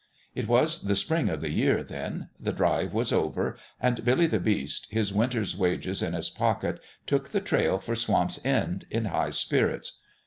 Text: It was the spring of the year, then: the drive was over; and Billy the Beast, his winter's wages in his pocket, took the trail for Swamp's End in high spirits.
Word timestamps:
It 0.33 0.47
was 0.47 0.81
the 0.81 0.95
spring 0.95 1.29
of 1.29 1.41
the 1.41 1.51
year, 1.51 1.83
then: 1.83 2.29
the 2.39 2.51
drive 2.51 2.91
was 2.91 3.13
over; 3.13 3.55
and 3.79 4.03
Billy 4.03 4.25
the 4.25 4.39
Beast, 4.39 4.87
his 4.89 5.13
winter's 5.13 5.55
wages 5.55 6.01
in 6.01 6.13
his 6.13 6.31
pocket, 6.31 6.79
took 7.05 7.29
the 7.29 7.39
trail 7.39 7.77
for 7.77 7.93
Swamp's 7.95 8.43
End 8.43 8.87
in 8.89 9.05
high 9.05 9.29
spirits. 9.29 9.99